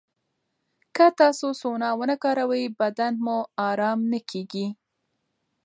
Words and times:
که 0.95 1.05
تاسو 1.19 1.47
سونا 1.61 1.89
ونه 1.99 2.15
کاروئ، 2.23 2.63
بدن 2.79 3.13
مو 3.25 3.37
ارام 3.69 3.99
نه 4.11 4.19
کېږي. 4.29 4.67